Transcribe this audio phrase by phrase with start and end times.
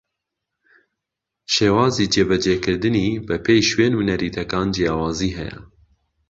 [1.53, 5.57] شێوازی جێبەجێکردنی بەپێی شوێن و نەریتەکان جیاوازی ھەیە